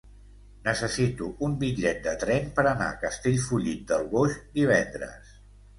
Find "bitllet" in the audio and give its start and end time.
1.65-2.01